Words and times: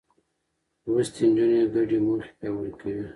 لوستې 0.83 1.23
نجونې 1.29 1.61
ګډې 1.73 1.97
موخې 2.05 2.31
پياوړې 2.37 2.71
کوي. 2.79 3.03